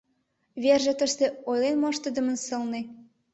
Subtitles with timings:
[0.63, 2.81] Верже тыште ойлен моштыдымын сылне.